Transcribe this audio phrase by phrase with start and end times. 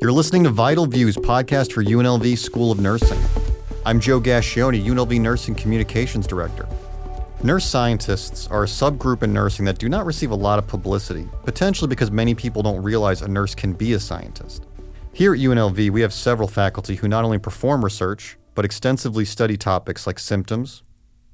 [0.00, 3.18] You're listening to Vital Views, podcast for UNLV School of Nursing.
[3.84, 6.68] I'm Joe Gascione, UNLV Nursing Communications Director.
[7.42, 11.28] Nurse scientists are a subgroup in nursing that do not receive a lot of publicity,
[11.42, 14.66] potentially because many people don't realize a nurse can be a scientist.
[15.12, 19.56] Here at UNLV, we have several faculty who not only perform research, but extensively study
[19.56, 20.84] topics like symptoms,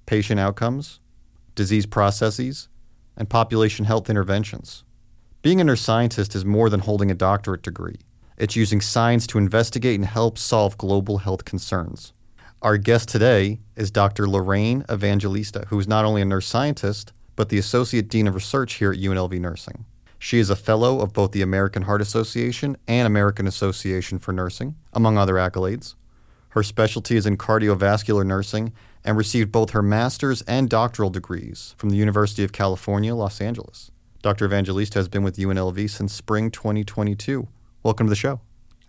[0.07, 1.01] patient outcomes,
[1.55, 2.71] disease processes,
[3.15, 4.85] and population health interventions.
[5.43, 7.99] Being a nurse scientist is more than holding a doctorate degree.
[8.37, 12.13] It's using science to investigate and help solve global health concerns.
[12.63, 14.29] Our guest today is Dr.
[14.29, 18.75] Lorraine Evangelista, who is not only a nurse scientist, but the Associate Dean of Research
[18.75, 19.85] here at UNLV Nursing.
[20.19, 24.75] She is a fellow of both the American Heart Association and American Association for Nursing,
[24.93, 25.95] among other accolades.
[26.49, 28.73] Her specialty is in cardiovascular nursing
[29.05, 33.93] and received both her master's and doctoral degrees from the University of California, Los Angeles.
[34.23, 34.47] Dr.
[34.47, 37.47] Evangelista has been with UNLV since spring 2022.
[37.85, 38.41] Welcome to the show.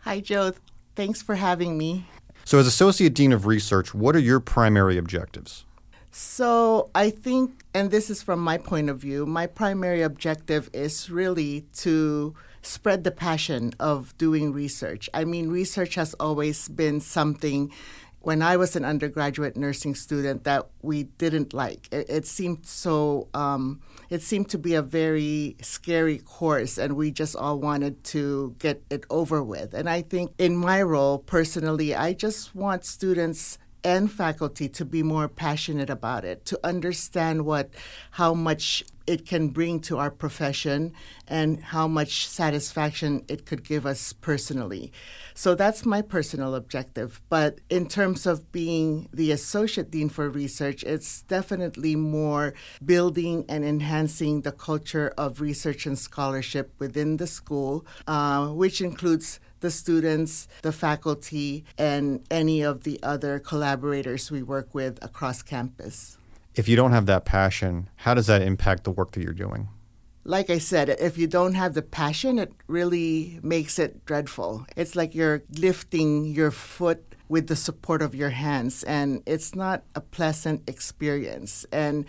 [0.04, 0.54] Hi, Joe.
[0.96, 2.06] Thanks for having me.
[2.46, 5.66] So, as Associate Dean of Research, what are your primary objectives?
[6.12, 11.10] So, I think, and this is from my point of view, my primary objective is
[11.10, 15.10] really to spread the passion of doing research.
[15.14, 17.74] I mean, research has always been something
[18.22, 21.90] when I was an undergraduate nursing student that we didn't like.
[21.92, 27.12] It, it seemed so, um, it seemed to be a very scary course, and we
[27.12, 29.74] just all wanted to get it over with.
[29.74, 35.04] And I think in my role personally, I just want students and faculty to be
[35.04, 37.70] more passionate about it, to understand what,
[38.12, 40.92] how much it can bring to our profession
[41.28, 44.92] and how much satisfaction it could give us personally.
[45.36, 47.22] So that's my personal objective.
[47.30, 53.64] But in terms of being the associate dean for research, it's definitely more building and
[53.64, 60.48] enhancing the culture of research and scholarship within the school, uh, which includes the students,
[60.62, 66.20] the faculty, and any of the other collaborators we work with across campus.
[66.54, 69.68] If you don't have that passion, how does that impact the work that you're doing?
[70.24, 74.68] Like I said, if you don't have the passion, it really makes it dreadful.
[74.76, 79.84] It's like you're lifting your foot with the support of your hands, and it's not
[79.96, 81.66] a pleasant experience.
[81.72, 82.06] And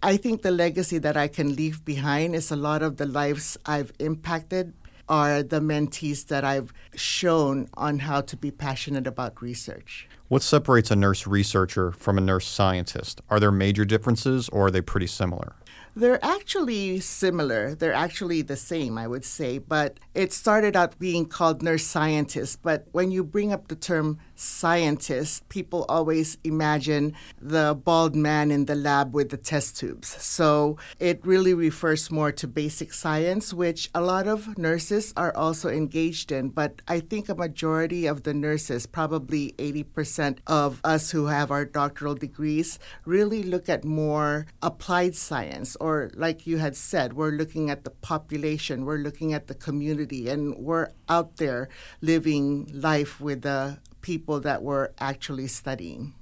[0.00, 3.58] I think the legacy that I can leave behind is a lot of the lives
[3.66, 4.72] I've impacted
[5.10, 10.08] are the mentees that I've shown on how to be passionate about research.
[10.28, 13.20] What separates a nurse researcher from a nurse scientist?
[13.28, 15.56] Are there major differences or are they pretty similar?
[15.96, 17.74] They're actually similar.
[17.74, 22.60] They're actually the same, I would say, but it started out being called nurse scientist.
[22.62, 28.66] But when you bring up the term scientist, people always imagine the bald man in
[28.66, 30.08] the lab with the test tubes.
[30.22, 35.68] So it really refers more to basic science, which a lot of nurses are also
[35.68, 36.50] engaged in.
[36.50, 41.64] But I think a majority of the nurses, probably 80% of us who have our
[41.64, 47.70] doctoral degrees, really look at more applied science or like you had said, we're looking
[47.70, 51.68] at the population, we're looking at the community, and we're out there
[52.00, 56.14] living life with the people that we're actually studying.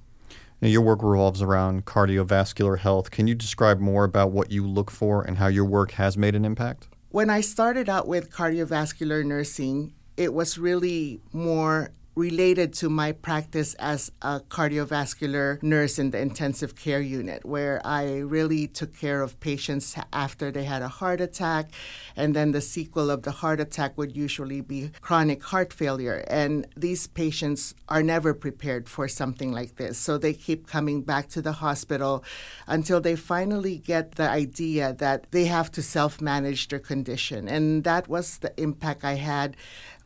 [0.60, 3.10] Now, your work revolves around cardiovascular health.
[3.10, 6.34] Can you describe more about what you look for and how your work has made
[6.34, 6.88] an impact?
[7.10, 13.74] When I started out with cardiovascular nursing, it was really more related to my practice
[13.74, 19.38] as a cardiovascular nurse in the intensive care unit, where I really took care of
[19.38, 21.70] patients after they had a heart attack.
[22.16, 26.24] And then the sequel of the heart attack would usually be chronic heart failure.
[26.26, 29.96] And these patients are never prepared for something like this.
[29.96, 32.24] So they keep coming back to the hospital
[32.66, 37.46] until they finally get the idea that they have to self manage their condition.
[37.46, 39.56] And that was the impact I had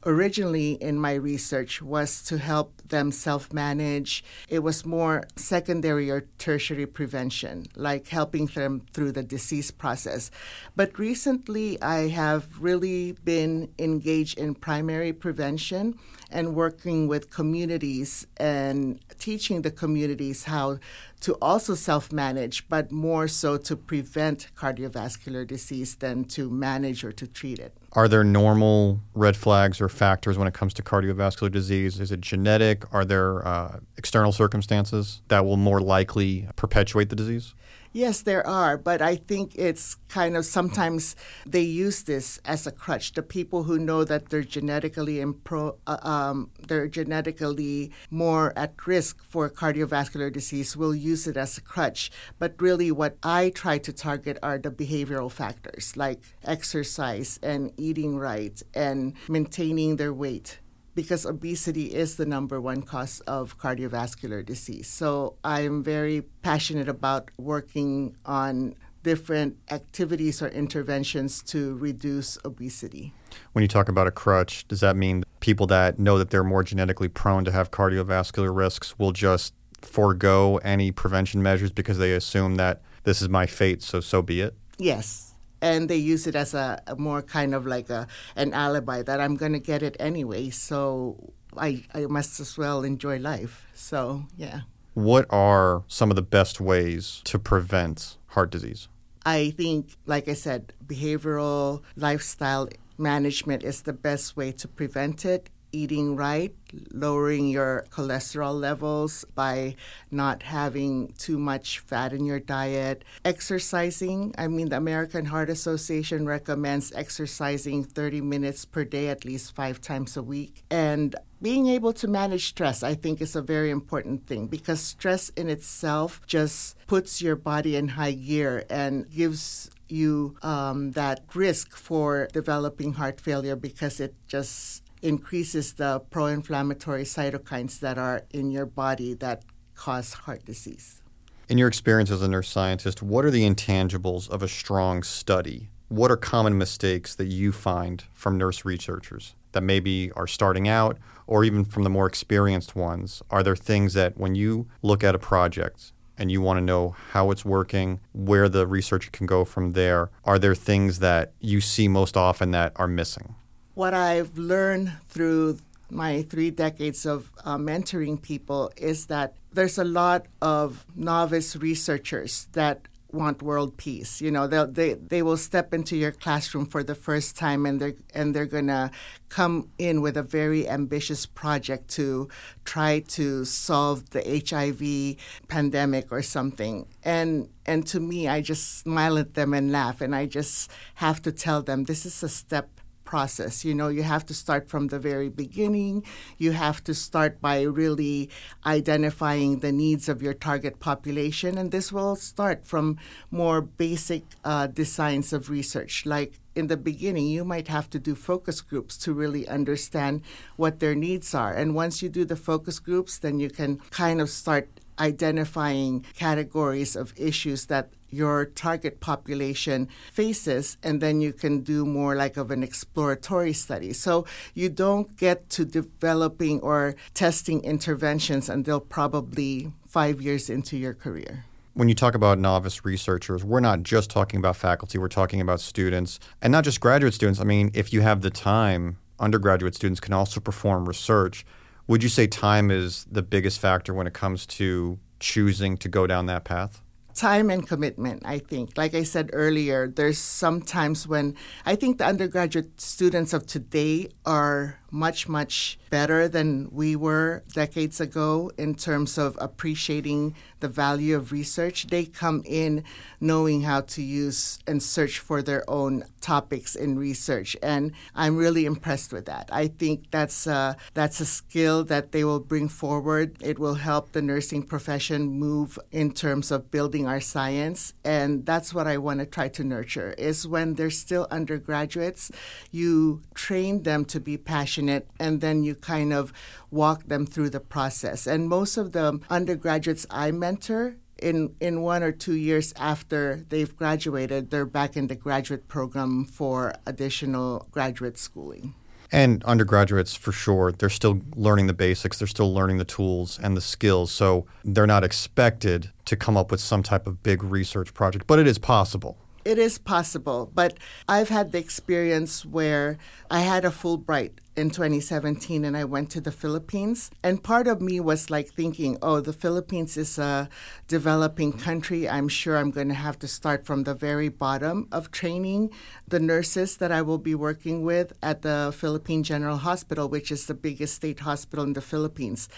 [0.05, 4.25] originally in my research was to help them self manage.
[4.49, 10.31] It was more secondary or tertiary prevention, like helping them through the disease process.
[10.77, 15.99] But recently, I have really been engaged in primary prevention
[16.31, 20.79] and working with communities and teaching the communities how
[21.21, 27.13] to also self manage, but more so to prevent cardiovascular disease than to manage or
[27.13, 27.77] to treat it.
[27.95, 32.01] Are there normal red flags or factors when it comes to cardiovascular disease?
[32.01, 32.85] Is it genetic?
[32.93, 37.55] Are there uh, external circumstances that will more likely perpetuate the disease?
[37.95, 42.73] Yes, there are, but I think it's kind of sometimes they use this as a
[42.73, 43.13] crutch.
[43.13, 49.23] The people who know that they're genetically impro, uh, um, they're genetically more at risk
[49.23, 52.11] for cardiovascular disease will use it as a crutch.
[52.39, 58.17] But really, what I try to target are the behavioral factors like exercise and eating
[58.17, 60.61] right and maintaining their weight
[60.95, 64.89] because obesity is the number one cause of cardiovascular disease.
[64.89, 73.13] So I'm very passionate about working on different activities or interventions to reduce obesity.
[73.53, 76.63] When you talk about a crutch, does that mean people that know that they're more
[76.63, 82.55] genetically prone to have cardiovascular risks will just forego any prevention measures because they assume
[82.57, 84.55] that this is my fate, so so be it?
[84.79, 85.32] Yes.
[85.63, 88.07] And they use it as a, a more kind of like a
[88.37, 92.83] an alibi that I'm going to get it anyway, so I, I must as well
[92.83, 93.67] enjoy life.
[93.73, 94.63] So, yeah.
[94.95, 98.89] What are some of the best ways to prevent heart disease?
[99.25, 102.69] I think, like I said, behavioral lifestyle
[102.99, 105.49] management is the best way to prevent it.
[105.73, 106.55] Eating right,
[106.93, 109.75] lowering your cholesterol levels by
[110.11, 114.35] not having too much fat in your diet, exercising.
[114.39, 119.81] I mean, the American Heart Association recommends exercising 30 minutes per day, at least five
[119.81, 120.63] times a week.
[120.71, 125.31] And being able to manage stress, I think, is a very important thing because stress
[125.31, 131.77] in itself just puts your body in high gear and gives you um, that risk
[131.77, 138.51] for developing heart failure because it just increases the pro inflammatory cytokines that are in
[138.51, 139.45] your body that
[139.75, 141.03] cause heart disease.
[141.49, 145.69] In your experience as a nurse scientist, what are the intangibles of a strong study?
[145.89, 150.97] What are common mistakes that you find from nurse researchers that maybe are starting out
[151.27, 153.23] or even from the more experienced ones?
[153.29, 156.95] Are there things that when you look at a project and you want to know
[157.11, 161.61] how it's working, where the research can go from there, are there things that you
[161.61, 163.35] see most often that are missing?
[163.75, 165.59] What I've learned through
[165.89, 172.49] my three decades of uh, mentoring people is that there's a lot of novice researchers
[172.53, 174.21] that want world peace.
[174.21, 177.81] You know, they they they will step into your classroom for the first time, and
[177.81, 178.91] they're and they're gonna
[179.29, 182.29] come in with a very ambitious project to
[182.65, 185.17] try to solve the HIV
[185.49, 186.87] pandemic or something.
[187.05, 191.23] And and to me, I just smile at them and laugh, and I just have
[191.23, 192.69] to tell them this is a step
[193.13, 193.63] process.
[193.63, 196.03] You know, you have to start from the very beginning.
[196.39, 198.31] You have to start by really
[198.65, 201.59] identifying the needs of your target population.
[201.59, 202.97] And this will start from
[203.31, 206.07] more basic uh, designs of research.
[206.07, 210.23] Like in the beginning, you might have to do focus groups to really understand
[210.57, 211.53] what their needs are.
[211.53, 214.69] And once you do the focus groups, then you can kind of start
[214.99, 222.15] identifying categories of issues that your target population faces, and then you can do more
[222.15, 223.93] like of an exploratory study.
[223.93, 230.95] So you don't get to developing or testing interventions until probably five years into your
[230.95, 231.45] career.
[231.75, 235.59] When you talk about novice researchers, we're not just talking about faculty, we're talking about
[235.59, 237.41] students, and not just graduate students.
[237.41, 241.47] I mean, if you have the time, undergraduate students can also perform research.
[241.87, 246.07] Would you say time is the biggest factor when it comes to choosing to go
[246.07, 246.82] down that path?
[247.15, 248.77] Time and commitment, I think.
[248.77, 254.82] Like I said earlier, there's sometimes when I think the undergraduate students of today are
[254.93, 261.33] much, much better than we were decades ago in terms of appreciating the value of
[261.33, 261.87] research.
[261.89, 262.85] They come in
[263.21, 268.65] knowing how to use and search for their own topics in research, and I'm really
[268.65, 269.49] impressed with that.
[269.53, 273.37] I think that's a, that's a skill that they will bring forward.
[273.41, 278.73] It will help the nursing profession move in terms of building our science, and that's
[278.75, 280.15] what I want to try to nurture.
[280.19, 282.31] Is when they're still undergraduates,
[282.71, 286.33] you train them to be passionate passionate, and then you kind of
[286.71, 288.27] walk them through the process.
[288.27, 293.75] And most of the undergraduates I mentor, in, in one or two years after they've
[293.77, 298.75] graduated, they're back in the graduate program for additional graduate schooling.
[299.13, 303.57] And undergraduates, for sure, they're still learning the basics, they're still learning the tools and
[303.57, 304.11] the skills.
[304.11, 308.39] So they're not expected to come up with some type of big research project, but
[308.39, 309.17] it is possible.
[309.45, 312.97] It is possible, but I've had the experience where
[313.31, 317.11] I had a Fulbright in 2017 and I went to the Philippines.
[317.23, 320.49] And part of me was like thinking, oh, the Philippines is a
[320.89, 322.09] developing country.
[322.09, 325.71] I'm sure I'm going to have to start from the very bottom of training
[326.07, 330.47] the nurses that I will be working with at the Philippine General Hospital, which is
[330.47, 332.49] the biggest state hospital in the Philippines.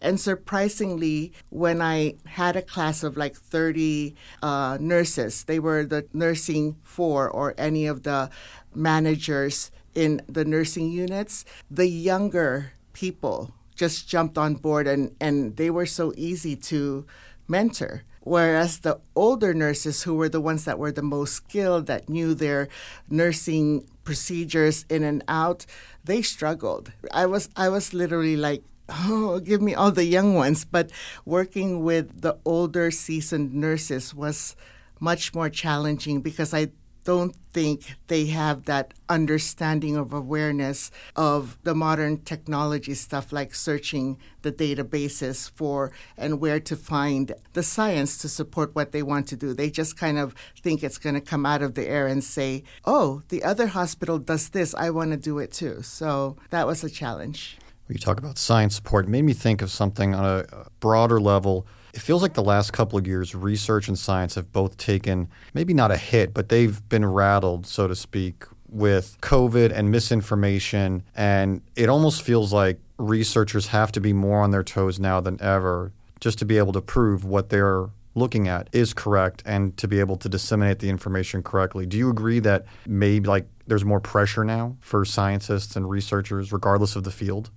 [0.00, 6.06] And surprisingly, when I had a class of like 30 uh, nurses, they were the
[6.12, 8.30] nursing four or any of the
[8.74, 15.70] managers in the nursing units, the younger people just jumped on board and, and they
[15.70, 17.06] were so easy to
[17.48, 18.02] mentor.
[18.20, 22.32] Whereas the older nurses, who were the ones that were the most skilled, that knew
[22.34, 22.68] their
[23.10, 25.66] nursing procedures in and out,
[26.04, 26.92] they struggled.
[27.12, 30.64] I was I was literally like oh, give me all the young ones.
[30.64, 30.90] But
[31.24, 34.56] working with the older, seasoned nurses was
[35.00, 36.68] much more challenging because I
[37.04, 44.18] don't think they have that understanding of awareness of the modern technology stuff like searching
[44.42, 49.36] the databases for and where to find the science to support what they want to
[49.36, 49.54] do.
[49.54, 52.64] They just kind of think it's going to come out of the air and say,
[52.84, 55.82] oh, the other hospital does this, I want to do it too.
[55.82, 57.58] So that was a challenge.
[57.86, 61.20] When you talk about science support, it made me think of something on a broader
[61.20, 61.66] level.
[61.94, 65.72] It feels like the last couple of years, research and science have both taken maybe
[65.72, 71.04] not a hit, but they've been rattled, so to speak, with COVID and misinformation.
[71.14, 75.40] And it almost feels like researchers have to be more on their toes now than
[75.40, 79.86] ever just to be able to prove what they're looking at is correct and to
[79.86, 81.86] be able to disseminate the information correctly.
[81.86, 86.96] Do you agree that maybe like there's more pressure now for scientists and researchers regardless
[86.96, 87.50] of the field?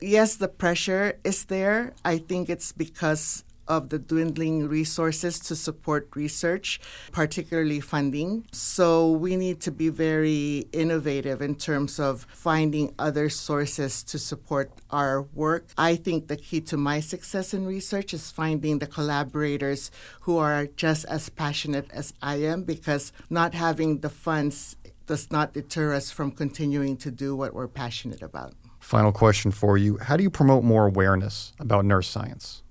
[0.00, 1.94] yes, the pressure is there.
[2.04, 6.80] I think it's because of the dwindling resources to support research,
[7.12, 8.46] particularly funding.
[8.52, 14.70] So we need to be very innovative in terms of finding other sources to support
[14.90, 15.66] our work.
[15.78, 19.90] I think the key to my success in research is finding the collaborators
[20.20, 25.52] who are just as passionate as I am because not having the funds does not
[25.52, 28.54] deter us from continuing to do what we're passionate about.
[28.80, 32.63] Final question for you How do you promote more awareness about nurse science?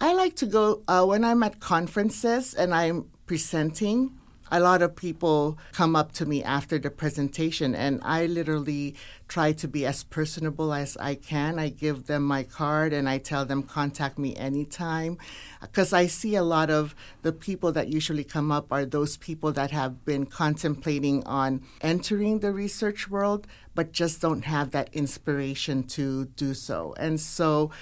[0.00, 4.16] I like to go uh, when I'm at conferences and I'm presenting
[4.50, 8.94] a lot of people come up to me after the presentation and I literally
[9.26, 11.58] try to be as personable as I can.
[11.58, 15.18] I give them my card and I tell them contact me anytime
[15.60, 19.50] because I see a lot of the people that usually come up are those people
[19.52, 25.82] that have been contemplating on entering the research world but just don't have that inspiration
[25.82, 26.94] to do so.
[26.98, 27.72] And so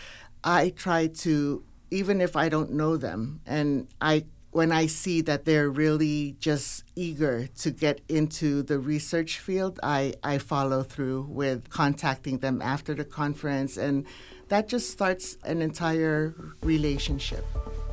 [0.42, 4.24] I try to even if I don't know them and I
[4.56, 10.14] when I see that they're really just eager to get into the research field, I,
[10.24, 14.06] I follow through with contacting them after the conference, and
[14.48, 17.44] that just starts an entire relationship.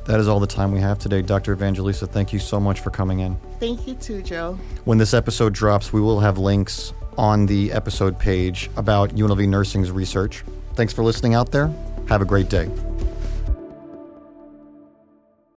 [0.06, 1.20] That is all the time we have today.
[1.20, 1.52] Dr.
[1.52, 3.36] Evangelista, thank you so much for coming in.
[3.60, 4.58] Thank you too, Joe.
[4.86, 9.90] When this episode drops, we will have links on the episode page about UNLV Nursing's
[9.90, 10.44] research.
[10.76, 11.70] Thanks for listening out there.
[12.08, 12.70] Have a great day.